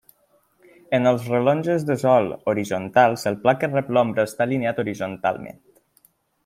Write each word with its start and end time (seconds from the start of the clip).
En 0.97 1.09
els 1.09 1.27
rellotges 1.33 1.85
de 1.89 1.97
sol 2.05 2.31
horitzontals 2.53 3.29
el 3.33 3.39
pla 3.45 3.57
que 3.61 3.73
rep 3.75 3.93
l'ombra 3.99 4.27
està 4.31 4.49
alineat 4.49 4.85
horitzontalment. 4.85 5.63